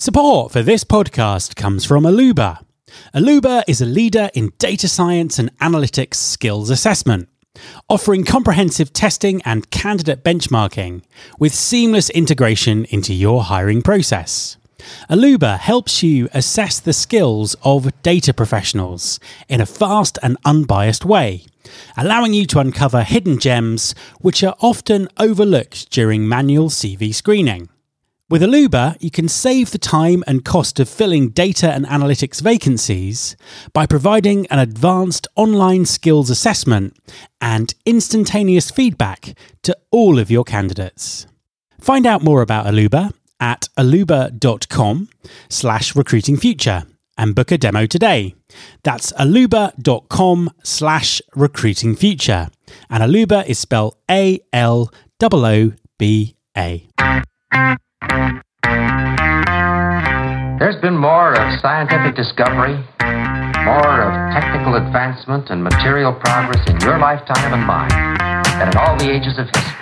[0.00, 2.62] Support for this podcast comes from Alooba.
[3.12, 7.28] Alooba is a leader in data science and analytics skills assessment,
[7.88, 11.02] offering comprehensive testing and candidate benchmarking
[11.40, 14.56] with seamless integration into your hiring process.
[15.10, 19.18] Alooba helps you assess the skills of data professionals
[19.48, 21.42] in a fast and unbiased way,
[21.96, 27.68] allowing you to uncover hidden gems which are often overlooked during manual CV screening.
[28.30, 33.36] With Alooba, you can save the time and cost of filling data and analytics vacancies
[33.72, 36.94] by providing an advanced online skills assessment
[37.40, 41.26] and instantaneous feedback to all of your candidates.
[41.80, 45.08] Find out more about Alooba at alooba.com
[45.48, 46.82] slash recruiting future
[47.16, 48.34] and book a demo today.
[48.82, 52.50] That's alooba.com slash recruiting future.
[52.90, 56.86] And Alooba is spelled A L O O B A.
[60.58, 62.74] There's been more of scientific discovery,
[63.64, 67.88] more of technical advancement and material progress in your lifetime and mine
[68.58, 69.74] than in all the ages of history.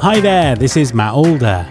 [0.00, 1.70] Hi there, this is Matt Alder.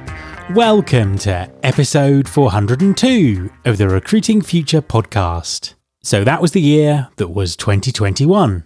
[0.53, 5.75] Welcome to episode 402 of the Recruiting Future podcast.
[6.01, 8.63] So that was the year that was 2021.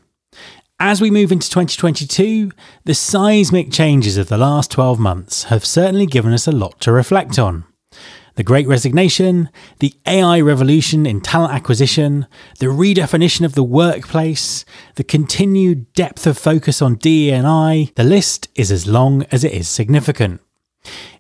[0.80, 2.52] As we move into 2022,
[2.86, 6.92] the seismic changes of the last 12 months have certainly given us a lot to
[6.92, 7.64] reflect on.
[8.36, 12.28] The Great Resignation, the AI revolution in talent acquisition,
[12.60, 18.72] the redefinition of the workplace, the continued depth of focus on DE&I, the list is
[18.72, 20.42] as long as it is significant.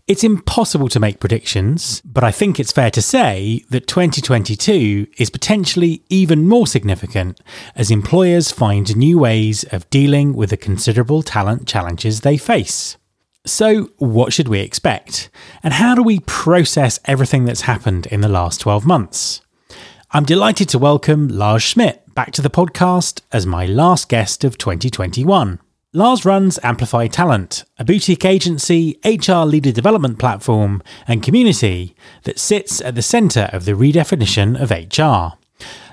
[0.08, 5.30] It's impossible to make predictions, but I think it's fair to say that 2022 is
[5.30, 7.41] potentially even more significant
[7.75, 12.95] as employers find new ways of dealing with the considerable talent challenges they face.
[13.45, 15.30] So, what should we expect?
[15.61, 19.41] And how do we process everything that's happened in the last 12 months?
[20.11, 24.57] I'm delighted to welcome Lars Schmidt back to the podcast as my last guest of
[24.57, 25.59] 2021.
[25.94, 32.81] Lars runs Amplify Talent, a boutique agency, HR leader development platform, and community that sits
[32.81, 35.38] at the centre of the redefinition of HR.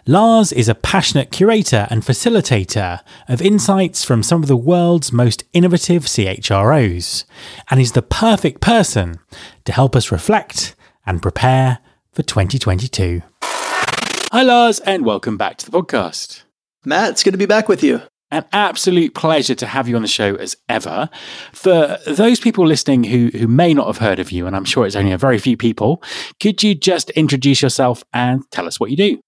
[0.05, 5.45] Lars is a passionate curator and facilitator of insights from some of the world's most
[5.53, 7.25] innovative CHROs,
[7.71, 9.21] and is the perfect person
[9.65, 10.75] to help us reflect
[11.07, 11.79] and prepare
[12.11, 13.23] for 2022.
[13.43, 16.43] Hi, Lars, and welcome back to the podcast.
[16.85, 18.03] Matt, it's good to be back with you.
[18.35, 21.09] An absolute pleasure to have you on the show as ever.
[21.53, 24.85] For those people listening who, who may not have heard of you, and I'm sure
[24.85, 26.03] it's only a very few people,
[26.41, 29.21] could you just introduce yourself and tell us what you do?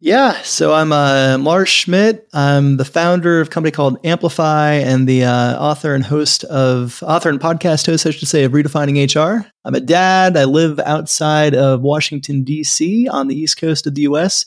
[0.00, 2.26] Yeah, so I'm uh, Lars Schmidt.
[2.32, 7.04] I'm the founder of a company called Amplify and the uh, author and host of
[7.04, 9.46] author and podcast host, I should say, of Redefining HR.
[9.64, 10.36] I'm a dad.
[10.36, 13.06] I live outside of Washington D.C.
[13.06, 14.44] on the east coast of the U.S.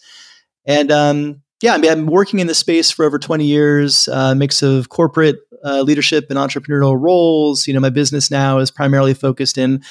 [0.66, 4.18] And um, yeah, I mean, I'm working in this space for over 20 years, a
[4.18, 7.68] uh, mix of corporate uh, leadership and entrepreneurial roles.
[7.68, 9.82] You know, my business now is primarily focused in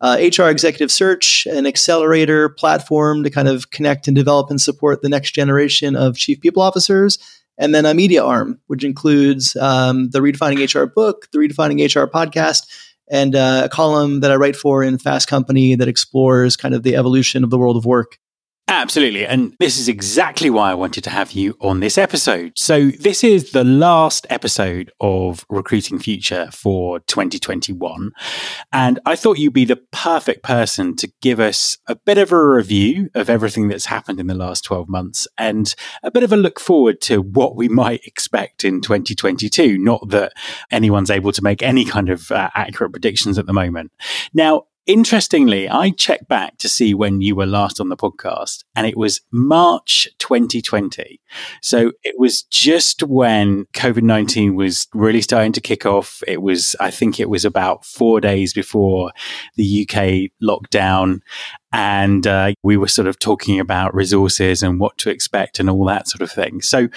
[0.00, 5.02] uh, HR executive search, an accelerator platform to kind of connect and develop and support
[5.02, 7.16] the next generation of chief people officers,
[7.56, 12.10] and then a media arm, which includes um, the Redefining HR book, the Redefining HR
[12.10, 12.66] podcast,
[13.08, 16.82] and uh, a column that I write for in Fast Company that explores kind of
[16.82, 18.18] the evolution of the world of work.
[18.70, 19.26] Absolutely.
[19.26, 22.52] And this is exactly why I wanted to have you on this episode.
[22.54, 28.12] So, this is the last episode of Recruiting Future for 2021.
[28.72, 32.46] And I thought you'd be the perfect person to give us a bit of a
[32.46, 36.36] review of everything that's happened in the last 12 months and a bit of a
[36.36, 39.78] look forward to what we might expect in 2022.
[39.78, 40.32] Not that
[40.70, 43.90] anyone's able to make any kind of uh, accurate predictions at the moment.
[44.32, 48.88] Now, Interestingly, I checked back to see when you were last on the podcast, and
[48.88, 51.20] it was March 2020.
[51.62, 56.24] So it was just when COVID 19 was really starting to kick off.
[56.26, 59.12] It was, I think it was about four days before
[59.54, 61.20] the UK lockdown.
[61.72, 65.84] And uh, we were sort of talking about resources and what to expect and all
[65.86, 66.62] that sort of thing.
[66.62, 66.88] So,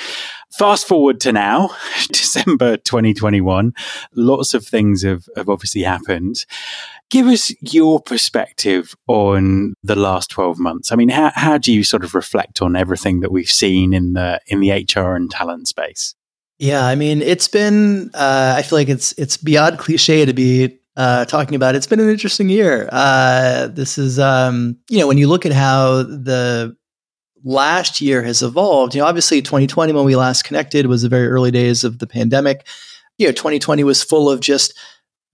[0.57, 1.69] fast forward to now,
[2.07, 3.73] December 2021,
[4.15, 6.45] lots of things have, have obviously happened
[7.13, 10.91] give us your perspective on the last 12 months.
[10.91, 14.13] I mean, how, how do you sort of reflect on everything that we've seen in
[14.13, 16.15] the, in the HR and talent space?
[16.57, 20.79] Yeah, I mean, it's been, uh, I feel like it's, it's beyond cliche to be
[20.95, 21.75] uh, talking about.
[21.75, 21.77] It.
[21.77, 22.89] It's been an interesting year.
[22.91, 26.75] Uh, this is, um, you know, when you look at how the
[27.43, 31.27] last year has evolved, you know, obviously 2020, when we last connected, was the very
[31.27, 32.67] early days of the pandemic.
[33.17, 34.77] You know, 2020 was full of just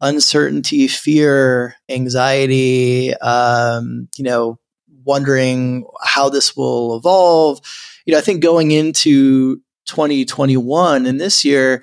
[0.02, 4.60] uncertainty, fear, anxiety, um, you know,
[5.04, 7.60] wondering how this will evolve.
[8.06, 11.82] You know, I think going into 2021 and this year,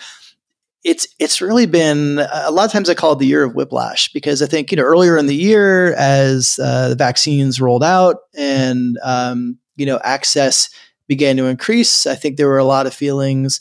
[0.87, 4.12] it's it's really been a lot of times I call it the year of whiplash
[4.12, 8.19] because I think you know earlier in the year as uh, the vaccines rolled out
[8.38, 10.71] and um, you know access
[11.09, 13.61] began to increase, I think there were a lot of feelings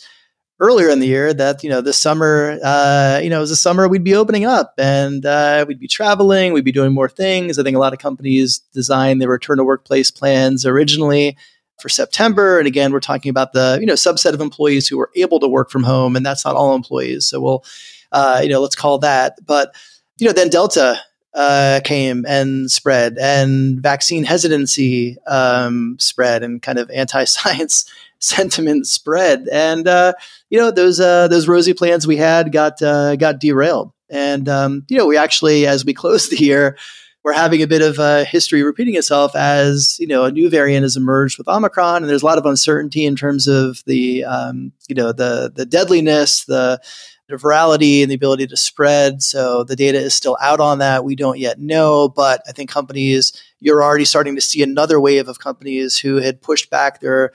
[0.60, 3.88] earlier in the year that you know this summer uh, you know as a summer
[3.88, 7.58] we'd be opening up and uh, we'd be traveling we'd be doing more things.
[7.58, 11.38] I think a lot of companies designed their return to workplace plans originally
[11.80, 12.58] for september.
[12.60, 15.48] And again we're talking about the you know subset of employees who are able to
[15.48, 17.26] work from home and that's not all employees.
[17.26, 17.66] So we'll
[18.12, 19.38] uh, you know let's call that.
[19.46, 19.76] But
[20.18, 21.00] you know then delta
[21.36, 27.86] uh, came and spread, and vaccine hesitancy um, spread, and kind of anti-science
[28.20, 30.14] sentiment spread, and uh,
[30.50, 34.86] you know those uh, those rosy plans we had got uh, got derailed, and um,
[34.88, 36.78] you know we actually, as we close the year,
[37.26, 40.84] we're having a bit of uh, history repeating itself as you know a new variant
[40.84, 44.72] has emerged with Omicron, and there's a lot of uncertainty in terms of the um,
[44.88, 46.80] you know the the deadliness, the
[47.28, 49.24] the virality and the ability to spread.
[49.24, 51.04] So the data is still out on that.
[51.04, 55.28] We don't yet know, but I think companies, you're already starting to see another wave
[55.28, 57.32] of companies who had pushed back their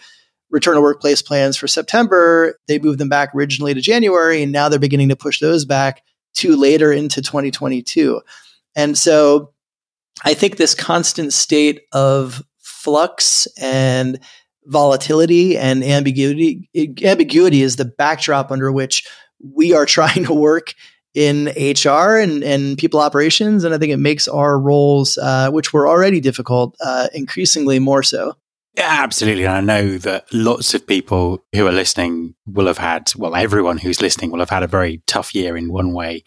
[0.51, 2.55] return to workplace plans for September.
[2.69, 6.05] They moved them back originally to January, and now they're beginning to push those back
[6.35, 8.21] to later into 2022.
[8.77, 9.53] And so
[10.25, 14.19] I think this constant state of flux and
[14.67, 16.69] volatility and ambiguity
[17.02, 19.06] ambiguity is the backdrop under which
[19.43, 20.75] we are trying to work
[21.12, 23.64] in HR and, and people operations.
[23.64, 28.02] And I think it makes our roles, uh, which were already difficult, uh, increasingly more
[28.02, 28.37] so.
[28.76, 29.44] Yeah, absolutely.
[29.44, 33.78] And I know that lots of people who are listening will have had, well, everyone
[33.78, 36.22] who's listening will have had a very tough year in one way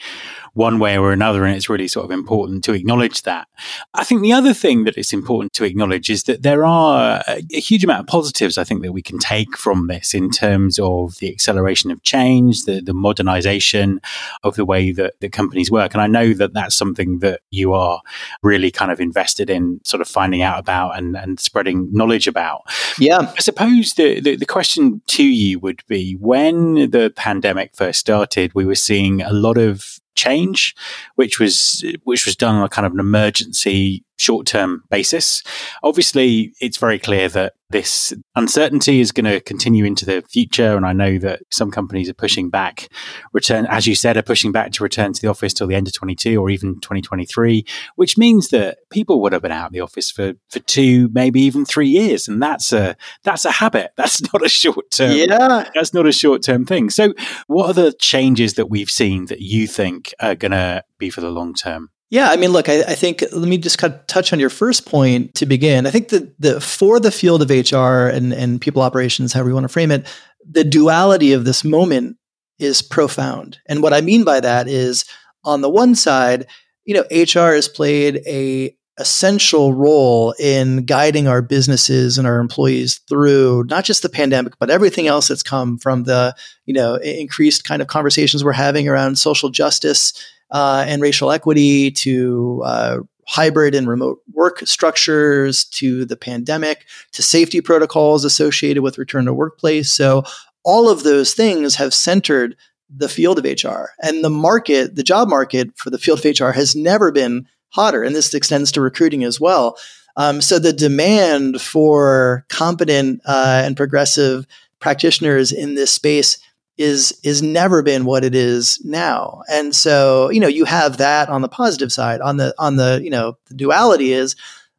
[0.53, 1.45] one way or another.
[1.45, 3.47] And it's really sort of important to acknowledge that.
[3.93, 7.41] I think the other thing that it's important to acknowledge is that there are a,
[7.59, 11.17] huge amount of positives, I think, that we can take from this in terms of
[11.17, 13.99] the acceleration of change, the, the modernization
[14.43, 15.93] of the way that the companies work.
[15.93, 18.01] And I know that that's something that you are
[18.43, 22.61] really kind of invested in sort of finding out about and, and spreading knowledge about.
[22.99, 23.31] Yeah.
[23.35, 28.53] I suppose the, the, the question to you would be when the pandemic first started,
[28.53, 30.75] we were seeing a lot of change,
[31.15, 35.43] which was which was done on a kind of an emergency short term basis.
[35.83, 40.77] Obviously, it's very clear that this uncertainty is going to continue into the future.
[40.77, 42.87] And I know that some companies are pushing back
[43.33, 45.87] return, as you said, are pushing back to return to the office till the end
[45.87, 47.65] of 22 or even 2023,
[47.95, 51.41] which means that people would have been out of the office for, for two, maybe
[51.41, 52.27] even three years.
[52.27, 53.91] And that's a, that's a habit.
[54.03, 55.15] That's not a short term.
[55.15, 55.69] Yeah.
[55.73, 56.89] That's not a short term thing.
[56.89, 57.13] So
[57.47, 61.21] what are the changes that we've seen that you think are going to be for
[61.21, 61.89] the long term?
[62.13, 64.51] Yeah, I mean, look, I, I, think let me just kind of touch on your
[64.51, 65.87] first point to begin.
[65.87, 69.55] I think that the for the field of HR and and people operations, however you
[69.55, 70.05] want to frame it,
[70.47, 72.17] the duality of this moment
[72.59, 73.57] is profound.
[73.65, 75.05] And what I mean by that is,
[75.43, 76.45] on the one side,
[76.85, 82.99] you know, HR has played a essential role in guiding our businesses and our employees
[83.09, 86.31] through not just the pandemic but everything else that's come from the
[86.67, 90.13] you know increased kind of conversations we're having around social justice
[90.53, 92.97] uh, and racial equity to uh,
[93.27, 99.33] hybrid and remote work structures to the pandemic to safety protocols associated with return to
[99.33, 99.91] workplace.
[99.91, 100.23] So
[100.63, 102.55] all of those things have centered
[102.95, 106.51] the field of HR and the market, the job market for the field of HR
[106.51, 108.03] has never been hotter.
[108.03, 109.77] And this extends to recruiting as well.
[110.15, 114.45] Um, so the demand for competent uh, and progressive
[114.79, 116.37] practitioners in this space
[116.77, 119.43] is is never been what it is now.
[119.49, 122.21] And so, you know, you have that on the positive side.
[122.21, 124.35] On the on the, you know, the duality is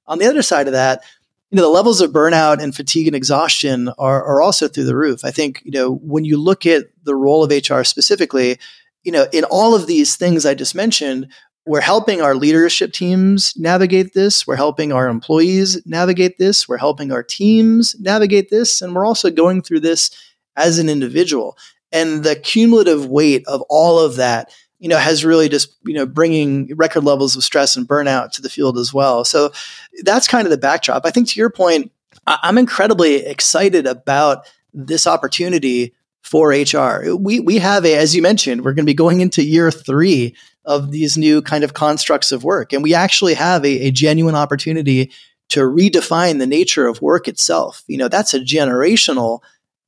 [0.06, 1.02] on the other side of that,
[1.50, 4.96] you know, the levels of burnout and fatigue and exhaustion are, are also through the
[4.96, 5.24] roof.
[5.24, 8.58] I think, you know, when you look at the role of HR specifically,
[9.04, 11.28] you know, in all of these things I just mentioned,
[11.66, 14.46] we're helping our leadership teams navigate this.
[14.46, 16.68] We're helping our employees navigate this.
[16.68, 18.82] We're helping our teams navigate this.
[18.82, 20.10] And we're also going through this
[20.56, 21.56] as an individual
[21.94, 26.04] and the cumulative weight of all of that you know has really just you know
[26.04, 29.24] bringing record levels of stress and burnout to the field as well.
[29.24, 29.50] So
[30.02, 31.06] that's kind of the backdrop.
[31.06, 31.90] I think to your point
[32.26, 38.64] i'm incredibly excited about this opportunity for hr we we have a as you mentioned
[38.64, 40.34] we're going to be going into year 3
[40.64, 42.72] of these new kind of constructs of work.
[42.72, 45.12] And we actually have a, a genuine opportunity
[45.50, 47.84] to redefine the nature of work itself.
[47.86, 49.40] You know that's a generational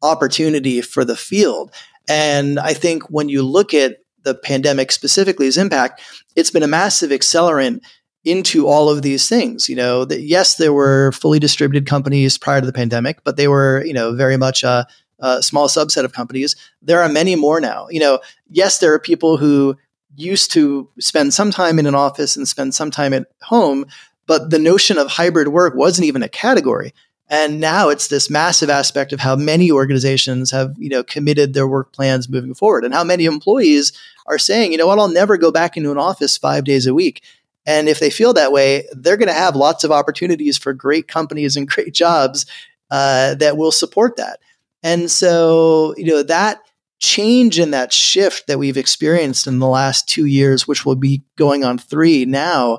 [0.02, 1.72] opportunity for the field
[2.08, 6.02] and I think when you look at the pandemic specifically specifically's impact,
[6.34, 7.80] it's been a massive accelerant
[8.24, 9.68] into all of these things.
[9.68, 13.48] You know, that yes, there were fully distributed companies prior to the pandemic, but they
[13.48, 14.86] were, you know, very much a,
[15.20, 16.56] a small subset of companies.
[16.82, 17.86] There are many more now.
[17.88, 18.20] You know,
[18.50, 19.76] yes, there are people who
[20.16, 23.86] used to spend some time in an office and spend some time at home,
[24.26, 26.92] but the notion of hybrid work wasn't even a category.
[27.28, 31.66] And now it's this massive aspect of how many organizations have, you know, committed their
[31.66, 33.92] work plans moving forward and how many employees
[34.26, 36.94] are saying, you know what, I'll never go back into an office five days a
[36.94, 37.22] week.
[37.66, 41.08] And if they feel that way, they're going to have lots of opportunities for great
[41.08, 42.46] companies and great jobs
[42.90, 44.38] uh, that will support that.
[44.82, 46.60] And so, you know, that
[46.98, 51.22] change in that shift that we've experienced in the last two years, which will be
[51.36, 52.78] going on three now,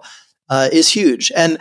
[0.49, 1.31] uh, is huge.
[1.35, 1.57] And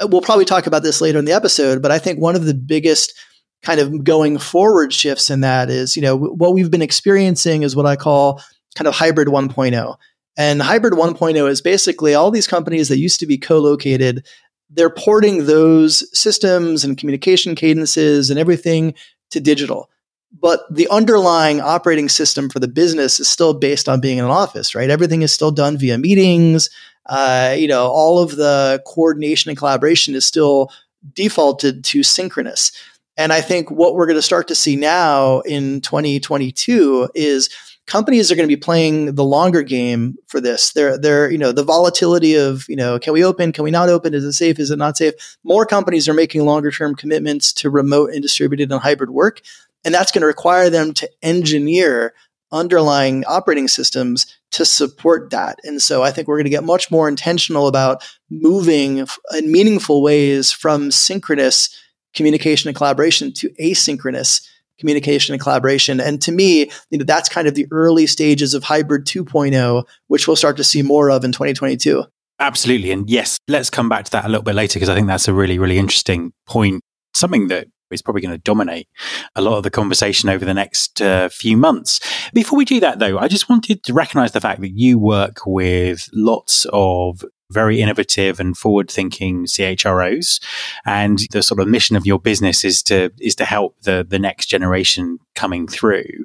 [0.00, 2.44] Uh, we'll probably talk about this later in the episode, but I think one of
[2.44, 3.14] the biggest
[3.62, 7.76] kind of going forward shifts in that is, you know, what we've been experiencing is
[7.76, 8.42] what I call
[8.74, 9.96] kind of hybrid 1.0.
[10.36, 14.26] And hybrid 1.0 is basically all these companies that used to be co-located,
[14.70, 18.94] they're porting those systems and communication cadences and everything
[19.30, 19.90] to digital.
[20.32, 24.30] But the underlying operating system for the business is still based on being in an
[24.30, 24.88] office, right?
[24.88, 26.70] Everything is still done via meetings,
[27.06, 30.70] uh, you know, all of the coordination and collaboration is still
[31.14, 32.72] defaulted to synchronous.
[33.16, 37.50] And I think what we're going to start to see now in 2022 is
[37.86, 40.72] companies are going to be playing the longer game for this.
[40.72, 43.52] They're, they're, you know, the volatility of, you know, can we open?
[43.52, 44.14] Can we not open?
[44.14, 44.58] Is it safe?
[44.58, 45.14] Is it not safe?
[45.42, 49.40] More companies are making longer term commitments to remote and distributed and hybrid work.
[49.84, 52.14] And that's going to require them to engineer
[52.52, 55.58] underlying operating systems to support that.
[55.64, 60.02] And so I think we're going to get much more intentional about moving in meaningful
[60.02, 61.76] ways from synchronous
[62.14, 64.46] communication and collaboration to asynchronous
[64.78, 66.00] communication and collaboration.
[66.00, 70.26] And to me, you know, that's kind of the early stages of hybrid 2.0, which
[70.26, 72.04] we'll start to see more of in 2022.
[72.40, 72.90] Absolutely.
[72.90, 75.28] And yes, let's come back to that a little bit later because I think that's
[75.28, 76.80] a really, really interesting point.
[77.12, 78.88] Something that is probably going to dominate
[79.34, 82.00] a lot of the conversation over the next uh, few months.
[82.32, 85.40] Before we do that, though, I just wanted to recognize the fact that you work
[85.46, 90.40] with lots of very innovative and forward thinking CHROs.
[90.86, 94.18] And the sort of mission of your business is to, is to help the, the
[94.18, 96.24] next generation coming through.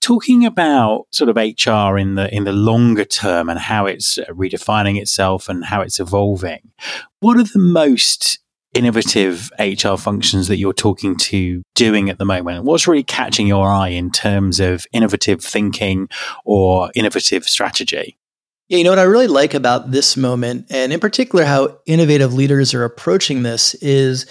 [0.00, 5.00] Talking about sort of HR in the, in the longer term and how it's redefining
[5.00, 6.72] itself and how it's evolving.
[7.20, 8.38] What are the most
[8.74, 12.64] innovative HR functions that you're talking to doing at the moment?
[12.64, 16.08] What's really catching your eye in terms of innovative thinking
[16.44, 18.18] or innovative strategy?
[18.68, 22.32] Yeah, you know what I really like about this moment, and in particular how innovative
[22.32, 24.26] leaders are approaching this, is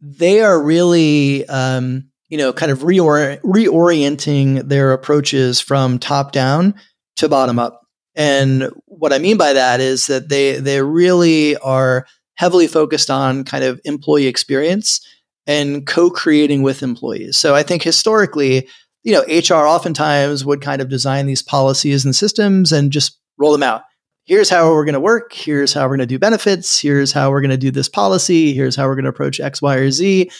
[0.00, 6.74] they are really, um, you know, kind of reori- reorienting their approaches from top down
[7.16, 7.80] to bottom up.
[8.14, 12.06] And what I mean by that is that they they really are
[12.40, 15.06] heavily focused on kind of employee experience
[15.46, 17.36] and co-creating with employees.
[17.36, 18.66] So I think historically,
[19.02, 23.52] you know, HR oftentimes would kind of design these policies and systems and just roll
[23.52, 23.82] them out.
[24.24, 25.34] Here's how we're going to work.
[25.34, 26.80] Here's how we're going to do benefits.
[26.80, 28.54] Here's how we're going to do this policy.
[28.54, 30.30] Here's how we're going to approach X, Y, or Z.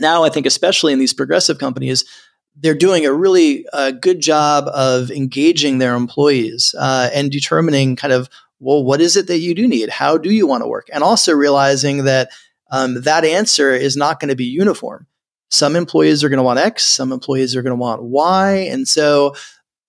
[0.00, 2.04] Now, I think, especially in these progressive companies,
[2.56, 8.12] they're doing a really uh, good job of engaging their employees uh, and determining kind
[8.12, 8.28] of
[8.60, 9.88] well, what is it that you do need?
[9.88, 10.88] How do you want to work?
[10.92, 12.30] And also realizing that
[12.70, 15.06] um, that answer is not going to be uniform.
[15.50, 18.50] Some employees are going to want X, some employees are going to want Y.
[18.70, 19.34] And so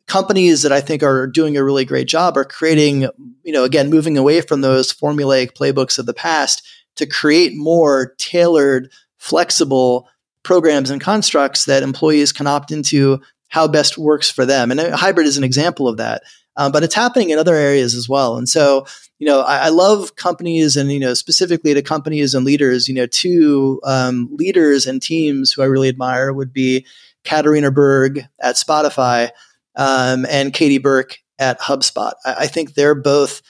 [0.08, 3.10] companies that I think are doing a really great job are creating,
[3.44, 6.68] you know, again, moving away from those formulaic playbooks of the past
[6.98, 10.08] to create more tailored, flexible
[10.44, 13.20] programs and constructs that employees can opt into
[13.50, 14.70] how best works for them.
[14.70, 16.24] And a hybrid is an example of that
[16.58, 18.38] um, but it's happening in other areas as well.
[18.38, 18.86] And so,
[19.20, 22.94] you know, I, I, love companies and, you know, specifically to companies and leaders, you
[22.94, 26.86] know, two um, leaders and teams who I really admire would be
[27.24, 29.32] Katarina Berg at Spotify
[29.76, 32.14] um, and Katie Burke at HubSpot.
[32.26, 33.42] I, I think they're both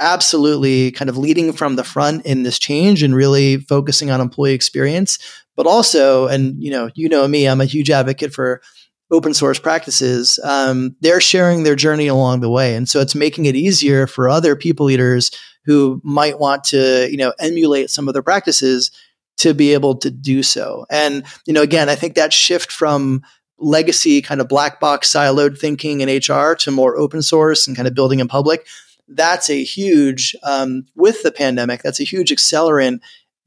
[0.00, 4.54] absolutely kind of leading from the front in this change and really focusing on employee
[4.54, 5.18] experience,
[5.56, 8.62] but also, and you know, you know me, I'm a huge advocate for
[9.10, 12.74] open source practices, um, they're sharing their journey along the way.
[12.74, 15.30] And so it's making it easier for other people leaders
[15.64, 18.90] who might want to, you know, emulate some of their practices
[19.38, 20.86] to be able to do so.
[20.90, 23.22] And, you know, again, I think that shift from
[23.58, 27.88] legacy kind of black box siloed thinking in HR to more open source and kind
[27.88, 28.66] of building in public,
[29.08, 33.00] that's a huge, um, with the pandemic, that's a huge accelerant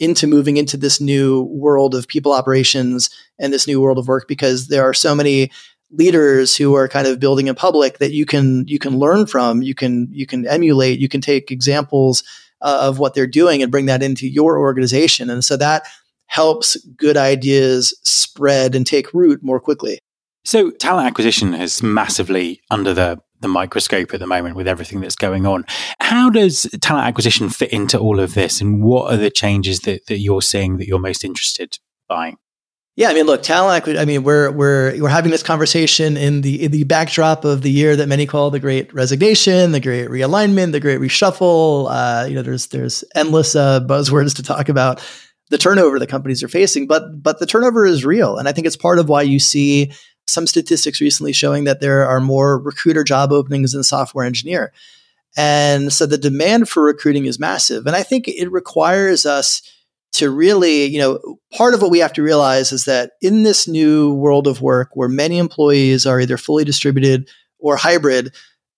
[0.04, 4.28] into moving into this new world of people operations and this new world of work
[4.28, 5.50] because there are so many
[5.92, 9.62] leaders who are kind of building in public that you can you can learn from
[9.62, 12.24] you can you can emulate you can take examples
[12.64, 15.30] uh, of what they're doing and bring that into your organization.
[15.30, 15.86] And so that
[16.28, 20.00] helps good ideas spread and take root more quickly.
[20.46, 25.16] So talent acquisition is massively under the the microscope at the moment with everything that's
[25.16, 25.66] going on.
[26.00, 30.08] How does talent acquisition fit into all of this, and what are the changes that,
[30.08, 31.78] that you're seeing that you're most interested
[32.10, 32.34] by?
[32.96, 33.88] Yeah, I mean, look, talent.
[33.88, 37.72] I mean, we're we're we're having this conversation in the in the backdrop of the
[37.72, 41.88] year that many call the Great Resignation, the Great Realignment, the Great Reshuffle.
[41.90, 45.04] Uh, you know, there's there's endless uh, buzzwords to talk about
[45.50, 48.68] the turnover that companies are facing, but but the turnover is real, and I think
[48.68, 49.92] it's part of why you see
[50.28, 54.72] some statistics recently showing that there are more recruiter job openings than software engineer.
[55.36, 57.88] And so the demand for recruiting is massive.
[57.88, 59.62] And I think it requires us
[60.14, 63.68] to really, you know, part of what we have to realize is that in this
[63.68, 67.28] new world of work where many employees are either fully distributed
[67.58, 68.34] or hybrid,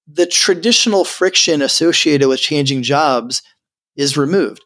[0.07, 3.41] the traditional friction associated with changing jobs
[3.97, 4.63] is removed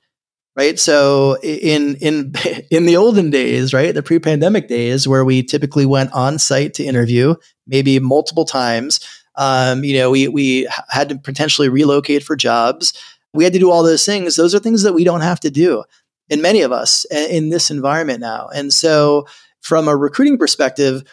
[0.60, 0.78] right?
[0.78, 2.34] So in in
[2.70, 6.84] in the olden days, right, the pre-pandemic days, where we typically went on site to
[6.84, 7.36] interview,
[7.66, 9.00] maybe multiple times.
[9.36, 12.94] Um, you know, we we had to potentially relocate for jobs.
[13.34, 14.36] We had to do all those things.
[14.36, 15.84] Those are things that we don't have to do
[16.28, 18.50] in many of us in this environment now.
[18.54, 19.28] And so,
[19.62, 21.04] from a recruiting perspective,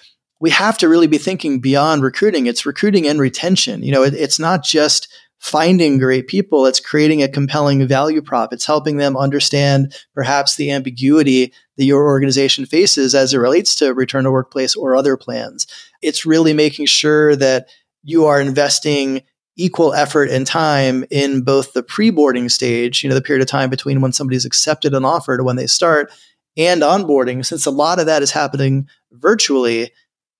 [0.40, 2.46] we have to really be thinking beyond recruiting.
[2.46, 3.84] It's recruiting and retention.
[3.84, 5.06] You know, it, it's not just
[5.46, 8.52] finding great people, it's creating a compelling value prop.
[8.52, 13.94] It's helping them understand perhaps the ambiguity that your organization faces as it relates to
[13.94, 15.68] return to workplace or other plans.
[16.02, 17.68] It's really making sure that
[18.02, 19.22] you are investing
[19.56, 23.70] equal effort and time in both the pre-boarding stage, you know, the period of time
[23.70, 26.12] between when somebody's accepted an offer to when they start
[26.56, 29.92] and onboarding, since a lot of that is happening virtually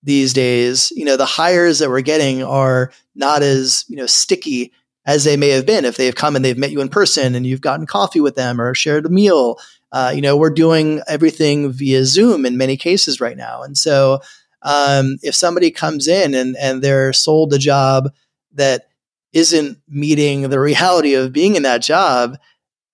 [0.02, 4.72] these days, you know, the hires that we're getting are not as, you know, sticky
[5.06, 7.46] as they may have been if they've come and they've met you in person and
[7.46, 9.58] you've gotten coffee with them or shared a meal.
[9.92, 13.62] Uh, you know, we're doing everything via Zoom in many cases right now.
[13.62, 14.20] And so
[14.62, 18.12] um, if somebody comes in and, and they're sold a job
[18.54, 18.88] that
[19.32, 22.36] isn't meeting the reality of being in that job,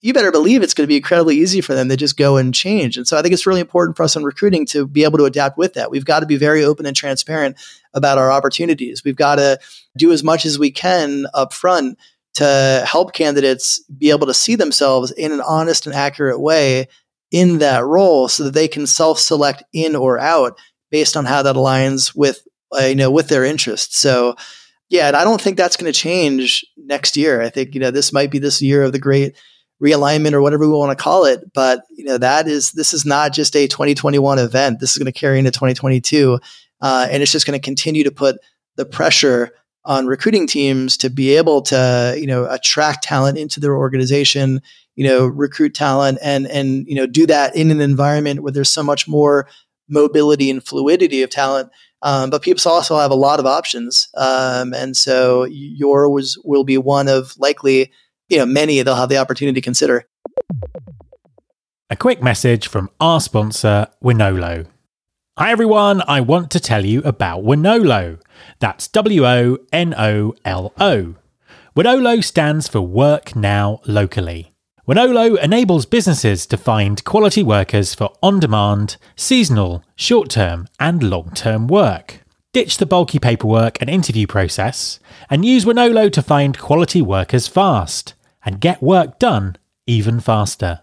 [0.03, 2.53] you better believe it's going to be incredibly easy for them to just go and
[2.53, 2.97] change.
[2.97, 5.25] And so I think it's really important for us in recruiting to be able to
[5.25, 5.93] adapt with that.
[5.93, 7.57] We've got to be very open and transparent
[7.95, 9.05] about our opportunities.
[9.05, 9.61] We've got to
[9.97, 11.99] do as much as we can up front
[12.35, 16.88] to help candidates be able to see themselves in an honest and accurate way
[17.31, 20.59] in that role so that they can self-select in or out
[20.91, 22.47] based on how that aligns with
[22.79, 23.99] uh, you know with their interests.
[23.99, 24.35] So
[24.88, 27.41] yeah, and I don't think that's going to change next year.
[27.41, 29.37] I think you know this might be this year of the great
[29.83, 31.53] realignment or whatever we want to call it.
[31.53, 34.81] But you know that is this is not just a 2021 event.
[34.81, 36.38] This is going to carry into 2022,
[36.81, 38.37] uh, and it's just going to continue to put
[38.77, 39.51] the pressure
[39.85, 44.61] on recruiting teams to be able to you know attract talent into their organization
[44.95, 48.68] you know recruit talent and and you know do that in an environment where there's
[48.68, 49.49] so much more
[49.88, 51.71] mobility and fluidity of talent
[52.03, 56.79] um, but people also have a lot of options um, and so yours will be
[56.79, 57.90] one of likely
[58.33, 60.07] you know, many they'll have the opportunity to consider.
[61.90, 64.66] A quick message from our sponsor, Wonolo.
[65.38, 68.21] Hi everyone, I want to tell you about Wonolo.
[68.59, 71.14] That's W O N O L O.
[71.77, 74.55] Wonolo stands for Work Now Locally.
[74.88, 81.33] Wonolo enables businesses to find quality workers for on demand, seasonal, short term, and long
[81.35, 82.21] term work.
[82.55, 88.14] Ditch the bulky paperwork and interview process and use Wonolo to find quality workers fast
[88.44, 90.81] and get work done even faster.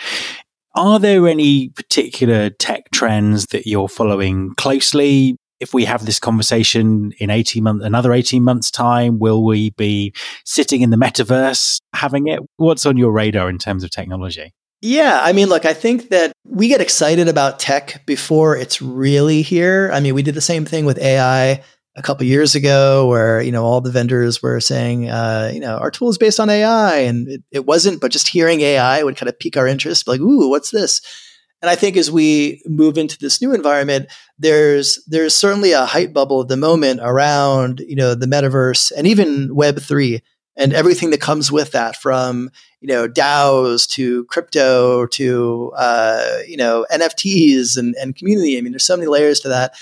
[0.74, 5.36] Are there any particular tech trends that you're following closely?
[5.62, 10.12] if we have this conversation in 18 months, another 18 months time, will we be
[10.44, 12.40] sitting in the metaverse having it?
[12.58, 14.52] What's on your radar in terms of technology?
[14.82, 19.44] Yeah, I mean, look, I think that we get excited about tech before it's really
[19.44, 19.92] here.
[19.94, 21.64] I mean, we did the same thing with AI
[21.96, 25.78] a couple years ago where you know all the vendors were saying uh, you know
[25.78, 29.18] our tool is based on ai and it, it, wasn't but just hearing ai would
[29.18, 31.02] kind of pique our interest like ooh what's this
[31.62, 34.08] and i think as we move into this new environment
[34.40, 39.06] there's there's certainly a hype bubble at the moment around you know the metaverse and
[39.06, 40.22] even web 3
[40.58, 42.50] and everything that comes with that from
[42.82, 48.58] you know DAOs to crypto to uh, you know NFTs and, and community.
[48.58, 49.76] I mean, there's so many layers to that.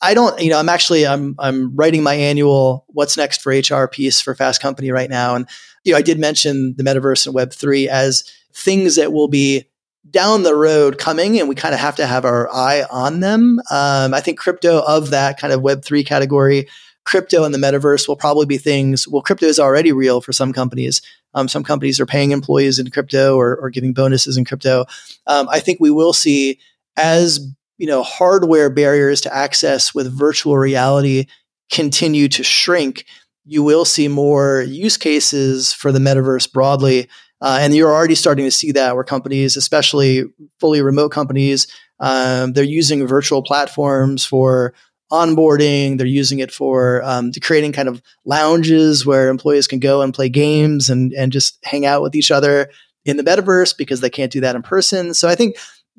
[0.00, 3.88] I don't, you know, I'm actually I'm I'm writing my annual what's next for HR
[3.88, 5.48] piece for Fast Company right now, and
[5.84, 9.68] you know I did mention the metaverse and Web three as things that will be
[10.10, 13.60] down the road coming, and we kind of have to have our eye on them.
[13.70, 16.68] Um, I think crypto of that kind of Web three category,
[17.04, 19.08] crypto and the metaverse will probably be things.
[19.08, 21.02] Well, crypto is already real for some companies.
[21.34, 24.86] Um, some companies are paying employees in crypto or, or giving bonuses in crypto.
[25.26, 26.58] Um, I think we will see
[26.96, 27.40] as
[27.78, 31.26] you know hardware barriers to access with virtual reality
[31.70, 33.06] continue to shrink
[33.44, 37.08] you will see more use cases for the metaverse broadly
[37.40, 40.24] uh, and you're already starting to see that where companies especially
[40.60, 41.66] fully remote companies
[42.00, 44.74] um, they're using virtual platforms for
[45.10, 50.12] onboarding they're using it for um, creating kind of lounges where employees can go and
[50.12, 52.68] play games and, and just hang out with each other
[53.06, 55.14] in the metaverse because they can't do that in person.
[55.14, 55.56] So i think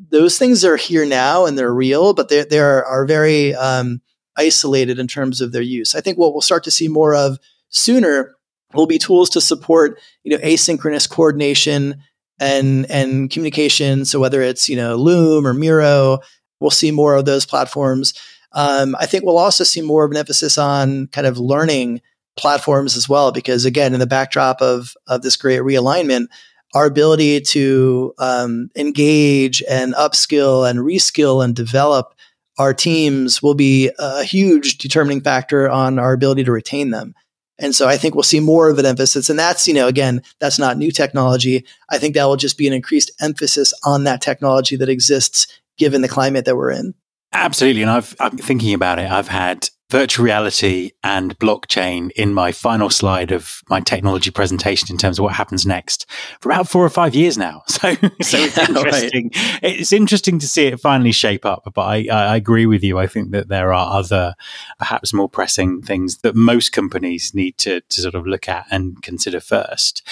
[0.10, 4.02] those things are here now and they're real, but they they are, are very um,
[4.38, 5.96] isolated in terms of their use.
[5.96, 7.38] I think what we'll start to see more of
[7.70, 8.36] sooner
[8.74, 12.02] will be tools to support you know asynchronous coordination
[12.40, 14.06] and and communication.
[14.06, 16.20] So whether it's you know Loom or Miro,
[16.60, 18.14] we'll see more of those platforms.
[18.54, 22.02] Um, I think we'll also see more of an emphasis on kind of learning
[22.38, 26.28] platforms as well, because again, in the backdrop of of this great realignment,
[26.73, 32.13] our ability to um, engage and upskill and reskill and develop
[32.60, 37.15] our teams will be a huge determining factor on our ability to retain them.
[37.58, 39.29] And so I think we'll see more of an emphasis.
[39.29, 41.65] And that's, you know, again, that's not new technology.
[41.89, 46.01] I think that will just be an increased emphasis on that technology that exists given
[46.01, 46.93] the climate that we're in.
[47.32, 47.82] Absolutely.
[47.82, 49.10] And I've, I'm thinking about it.
[49.10, 54.97] I've had virtual reality and blockchain in my final slide of my technology presentation in
[54.97, 56.06] terms of what happens next
[56.39, 57.63] for about four or five years now.
[57.80, 59.32] So, so it's interesting.
[59.34, 59.60] Right.
[59.63, 61.71] It's interesting to see it finally shape up.
[61.73, 62.99] But I, I agree with you.
[62.99, 64.36] I think that there are other,
[64.78, 69.02] perhaps more pressing things that most companies need to, to sort of look at and
[69.02, 70.06] consider first.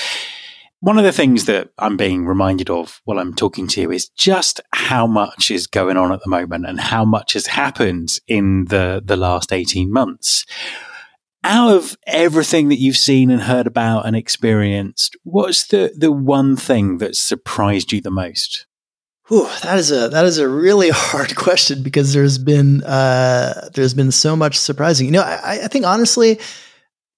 [0.80, 4.10] One of the things that I'm being reminded of while I'm talking to you is
[4.10, 8.66] just how much is going on at the moment and how much has happened in
[8.66, 10.46] the, the last 18 months.
[11.44, 16.56] Out of everything that you've seen and heard about and experienced, what's the, the one
[16.56, 18.68] thing that surprised you the most?
[19.30, 24.12] That is a that is a really hard question because there's been uh, there's been
[24.12, 25.08] so much surprising.
[25.08, 26.40] You know, I, I think honestly,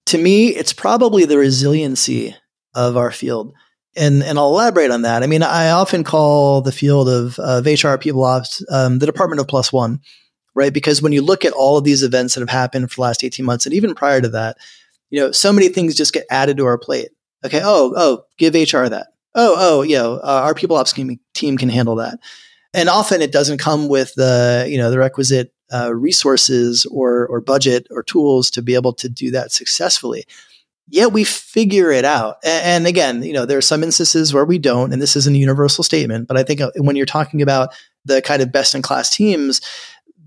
[0.06, 2.34] to me, it's probably the resiliency
[2.74, 3.52] of our field.
[3.96, 5.22] And, and I'll elaborate on that.
[5.22, 9.40] I mean, I often call the field of, of HR people ops um, the department
[9.40, 10.00] of plus one,
[10.54, 10.72] right?
[10.72, 13.24] Because when you look at all of these events that have happened for the last
[13.24, 14.58] 18 months and even prior to that,
[15.10, 17.08] you know, so many things just get added to our plate.
[17.44, 17.60] Okay.
[17.62, 19.08] Oh, oh, give HR that.
[19.34, 22.18] Oh, oh, you know, uh, our people ops team can handle that.
[22.72, 27.40] And often it doesn't come with the, you know, the requisite uh, resources or, or
[27.40, 30.24] budget or tools to be able to do that successfully
[30.90, 32.36] yet we figure it out.
[32.44, 35.38] And, again, you know, there are some instances where we don't, and this isn't a
[35.38, 37.70] universal statement, but I think uh, when you're talking about
[38.04, 39.60] the kind of best in class teams,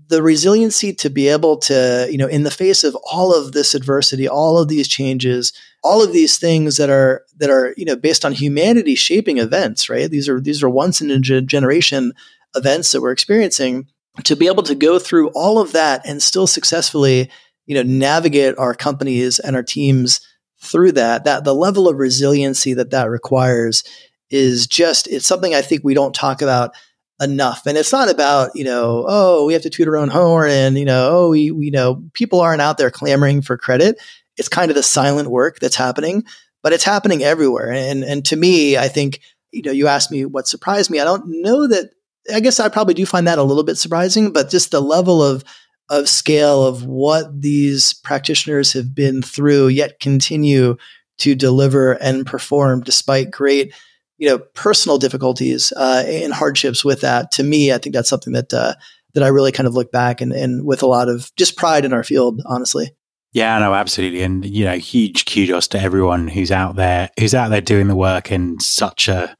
[0.08, 3.74] the resiliency to be able to, you know, in the face of all of this
[3.74, 7.96] adversity, all of these changes, all of these things that are that are, you know,
[7.96, 10.10] based on humanity shaping events, right?
[10.10, 12.12] These are these are once in a generation
[12.54, 13.86] events that we're experiencing.
[14.24, 17.30] To be able to go through all of that and still successfully,
[17.66, 20.20] you know, navigate our companies and our teams
[20.64, 23.84] through that, that the level of resiliency that that requires
[24.30, 26.74] is just, it's something I think we don't talk about
[27.20, 27.66] enough.
[27.66, 30.78] And it's not about, you know, oh, we have to toot our own horn and,
[30.78, 34.00] you know, oh, we, we you know, people aren't out there clamoring for credit.
[34.36, 36.24] It's kind of the silent work that's happening,
[36.62, 37.70] but it's happening everywhere.
[37.70, 39.20] And, and to me, I think,
[39.52, 40.98] you know, you asked me what surprised me.
[40.98, 41.90] I don't know that,
[42.34, 45.22] I guess I probably do find that a little bit surprising, but just the level
[45.22, 45.44] of,
[45.90, 50.76] of scale of what these practitioners have been through, yet continue
[51.18, 53.72] to deliver and perform despite great,
[54.18, 57.30] you know, personal difficulties uh, and hardships with that.
[57.32, 58.74] To me, I think that's something that uh,
[59.14, 61.84] that I really kind of look back and, and with a lot of just pride
[61.84, 62.96] in our field, honestly.
[63.32, 64.22] Yeah, no, absolutely.
[64.22, 67.96] And, you know, huge kudos to everyone who's out there, who's out there doing the
[67.96, 69.36] work in such a,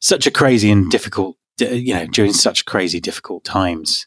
[0.00, 4.06] such a crazy and difficult, you know, during such crazy, difficult times.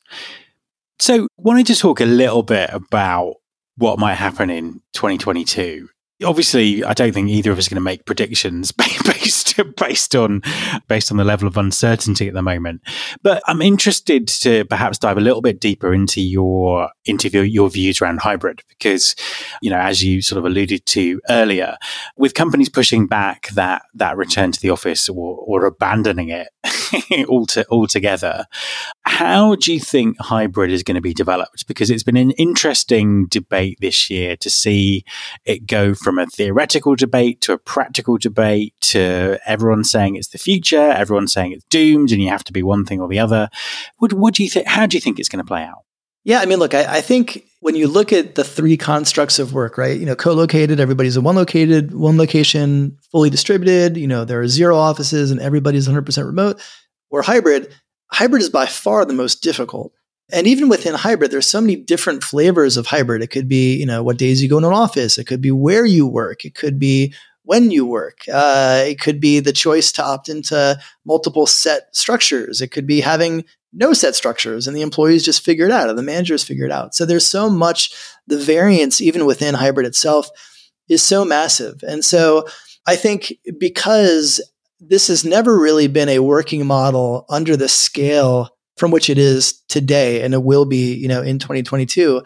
[0.99, 3.35] So, wanted to talk a little bit about
[3.77, 5.87] what might happen in 2022
[6.25, 8.71] obviously i don't think either of us are going to make predictions
[9.05, 10.41] based based on
[10.87, 12.81] based on the level of uncertainty at the moment.
[13.21, 18.01] But i'm interested to perhaps dive a little bit deeper into your into your views
[18.01, 19.15] around hybrid because
[19.61, 21.77] you know as you sort of alluded to earlier
[22.15, 26.49] with companies pushing back that that return to the office or, or abandoning it
[27.69, 28.45] altogether
[29.03, 33.25] how do you think hybrid is going to be developed because it's been an interesting
[33.27, 35.03] debate this year to see
[35.45, 40.37] it go from a theoretical debate to a practical debate to everyone saying it's the
[40.37, 43.49] future, everyone saying it's doomed and you have to be one thing or the other.
[43.97, 44.67] What, what do you think?
[44.67, 45.83] How do you think it's going to play out?
[46.27, 49.53] Yeah, I mean, look, I, I, think when you look at the three constructs of
[49.53, 49.97] work, right?
[49.97, 53.95] You know, co-located, everybody's in one located, one location, fully distributed.
[53.95, 56.61] You know, there are zero offices and everybody's 100% remote.
[57.09, 57.73] Or hybrid,
[58.11, 59.93] hybrid is by far the most difficult
[60.31, 63.21] and even within hybrid, there's so many different flavors of hybrid.
[63.21, 65.17] It could be, you know, what days you go in an office.
[65.17, 66.43] It could be where you work.
[66.43, 67.13] It could be
[67.43, 68.19] when you work.
[68.31, 72.59] Uh, it could be the choice to opt into multiple set structures.
[72.59, 75.93] It could be having no set structures and the employees just figure it out or
[75.93, 76.95] the managers figure it out.
[76.95, 77.93] So there's so much,
[78.27, 80.29] the variance, even within hybrid itself,
[80.89, 81.83] is so massive.
[81.83, 82.47] And so
[82.87, 84.41] I think because
[84.79, 89.61] this has never really been a working model under the scale from which it is
[89.67, 92.21] today and it will be, you know, in 2022.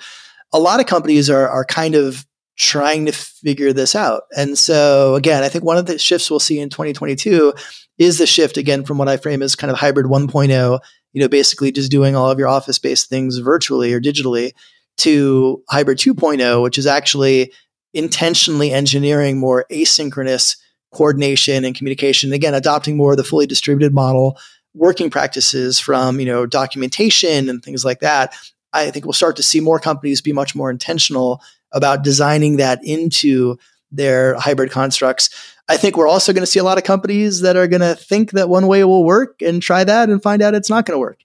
[0.53, 2.25] A lot of companies are are kind of
[2.57, 4.23] trying to figure this out.
[4.37, 7.53] And so again, I think one of the shifts we'll see in 2022
[7.97, 10.79] is the shift again from what I frame as kind of hybrid 1.0,
[11.13, 14.53] you know, basically just doing all of your office-based things virtually or digitally
[14.97, 17.51] to hybrid 2.0, which is actually
[17.93, 20.57] intentionally engineering more asynchronous
[20.93, 22.33] coordination and communication.
[22.33, 24.37] Again, adopting more of the fully distributed model
[24.73, 28.33] working practices from you know documentation and things like that
[28.73, 31.41] i think we'll start to see more companies be much more intentional
[31.73, 33.57] about designing that into
[33.91, 35.29] their hybrid constructs
[35.71, 37.95] i think we're also going to see a lot of companies that are going to
[37.95, 40.95] think that one way will work and try that and find out it's not going
[40.95, 41.19] to work.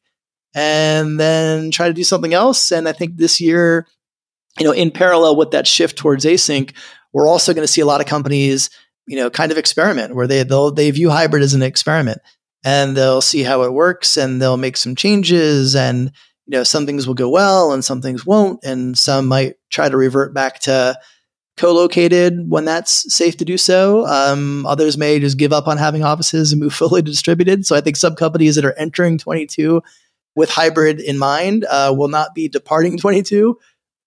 [0.55, 2.73] And then try to do something else.
[2.73, 3.87] And i think this year
[4.59, 6.73] you know in parallel with that shift towards async
[7.13, 8.71] we're also going to see a lot of companies
[9.07, 10.43] you know kind of experiment where they
[10.75, 12.21] they view hybrid as an experiment
[12.65, 16.11] and they'll see how it works and they'll make some changes and
[16.47, 18.65] you know some things will go well and some things won't.
[18.65, 20.99] And some might try to revert back to
[21.57, 24.07] co-located when that's safe to do so.
[24.07, 27.67] Um, others may just give up on having offices and move fully distributed.
[27.67, 29.83] So i think some companies that are entering 22
[30.35, 33.59] with hybrid in mind uh, will not be departing 22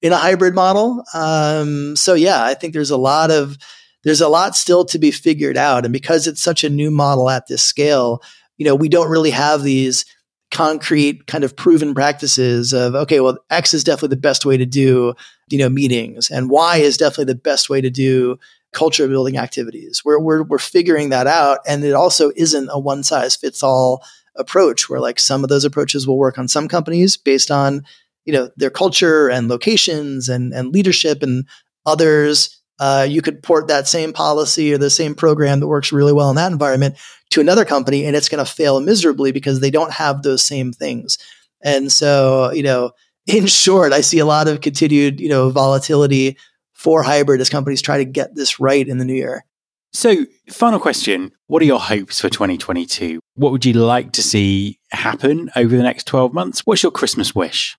[0.01, 1.03] in a hybrid model.
[1.13, 3.57] Um, so yeah i think there's a lot of
[4.03, 5.83] there's a lot still to be figured out.
[5.83, 8.21] And because it's such a new model at this scale
[8.59, 10.05] you know, we don't really have these
[10.51, 14.65] concrete kind of proven practices of okay well x is definitely the best way to
[14.65, 15.13] do
[15.49, 18.38] you know meetings and y is definitely the best way to do
[18.71, 20.03] culture building activities.
[20.05, 24.03] We're, we're, we're figuring that out and it also isn't a one size fits all
[24.35, 27.83] approach where like some of those approaches will work on some companies based on
[28.25, 31.45] you know their culture and locations and and leadership and
[31.85, 36.13] others uh, you could port that same policy or the same program that works really
[36.13, 36.96] well in that environment
[37.30, 40.72] to another company and it's going to fail miserably because they don't have those same
[40.72, 41.18] things.
[41.62, 42.92] And so, you know,
[43.28, 46.38] in short, I see a lot of continued, you know, volatility
[46.74, 49.46] for hybrid as companies try to get this right in the new year.
[49.92, 53.20] So, final question What are your hopes for 2022?
[53.36, 56.62] What would you like to see happen over the next 12 months?
[56.65, 57.76] What's your Christmas wish?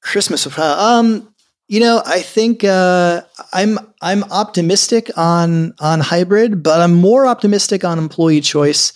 [0.00, 1.34] Christmas, uh, um,
[1.68, 7.84] you know, I think uh, I'm I'm optimistic on on hybrid, but I'm more optimistic
[7.84, 8.94] on employee choice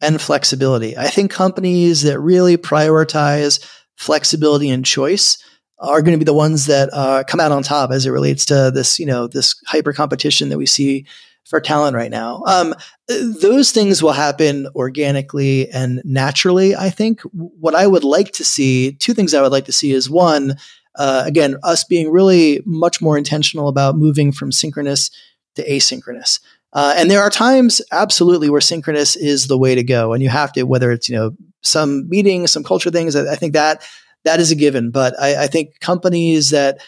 [0.00, 0.96] and flexibility.
[0.96, 3.64] I think companies that really prioritize
[3.96, 5.42] flexibility and choice
[5.78, 8.44] are going to be the ones that uh, come out on top as it relates
[8.46, 11.06] to this, you know, this hyper competition that we see
[11.44, 12.42] for talent right now.
[12.46, 12.72] Um,
[13.08, 16.76] those things will happen organically and naturally.
[16.76, 19.90] I think what I would like to see, two things I would like to see
[19.90, 20.56] is one
[20.96, 25.10] uh, again, us being really much more intentional about moving from synchronous
[25.54, 26.40] to asynchronous.
[26.72, 30.28] Uh, and there are times, absolutely, where synchronous is the way to go, and you
[30.28, 33.14] have to, whether it's you know some meetings, some culture things.
[33.14, 33.82] I, I think that
[34.24, 34.90] that is a given.
[34.90, 36.78] But I, I think companies that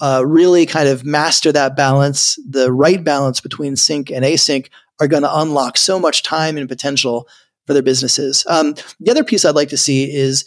[0.00, 4.68] uh, really kind of master that balance, the right balance between sync and async,
[5.00, 7.28] are going to unlock so much time and potential
[7.66, 8.44] for their businesses.
[8.48, 10.44] Um, the other piece I'd like to see is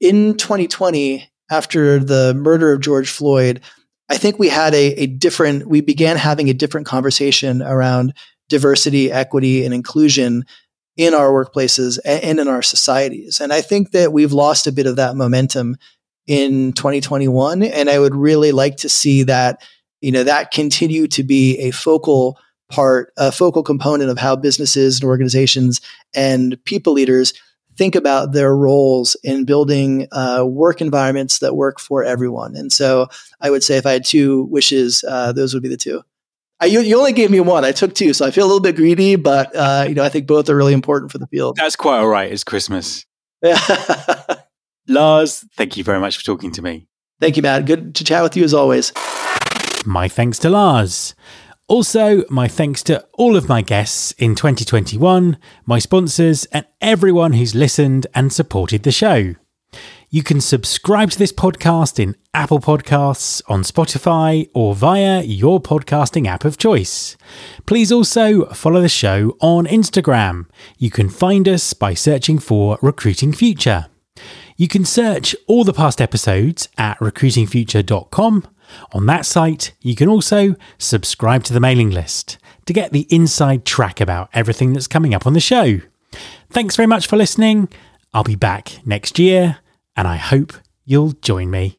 [0.00, 3.60] in 2020, after the murder of George Floyd,
[4.08, 8.14] I think we had a, a different, we began having a different conversation around
[8.48, 10.44] diversity, equity, and inclusion
[10.96, 13.40] in our workplaces and in our societies.
[13.40, 15.76] And I think that we've lost a bit of that momentum
[16.26, 17.62] in 2021.
[17.62, 19.62] And I would really like to see that,
[20.00, 22.38] you know, that continue to be a focal
[22.70, 25.80] part, a focal component of how businesses and organizations
[26.14, 27.34] and people leaders
[27.76, 32.56] think about their roles in building uh, work environments that work for everyone.
[32.56, 33.08] And so
[33.40, 36.02] I would say if I had two wishes, uh, those would be the two.
[36.60, 37.64] I, you, you, only gave me one.
[37.64, 40.08] I took two, so I feel a little bit greedy, but uh, you know I
[40.08, 41.56] think both are really important for the field.
[41.56, 42.30] That's quite all right.
[42.30, 43.04] It's Christmas.
[44.88, 46.86] Lars, thank you very much for talking to me.
[47.20, 47.66] Thank you, Matt.
[47.66, 48.92] Good to chat with you as always.
[49.84, 51.14] My thanks to Lars.
[51.66, 57.54] Also, my thanks to all of my guests in 2021, my sponsors, and everyone who's
[57.54, 59.34] listened and supported the show.
[60.10, 66.26] You can subscribe to this podcast in Apple Podcasts, on Spotify, or via your podcasting
[66.26, 67.16] app of choice.
[67.64, 70.46] Please also follow the show on Instagram.
[70.76, 73.86] You can find us by searching for Recruiting Future.
[74.56, 78.46] You can search all the past episodes at recruitingfuture.com
[78.92, 83.64] on that site, you can also subscribe to the mailing list to get the inside
[83.64, 85.80] track about everything that's coming up on the show.
[86.50, 87.68] Thanks very much for listening.
[88.12, 89.58] I'll be back next year,
[89.96, 90.52] and I hope
[90.84, 91.72] you'll join me.